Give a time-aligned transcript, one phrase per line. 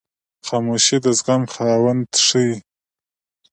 [0.47, 2.53] خاموشي، د زغم خاوند ښیي.